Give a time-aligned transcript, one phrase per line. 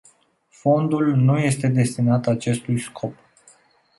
[0.49, 3.15] Fondul nu este destinat acestui scop.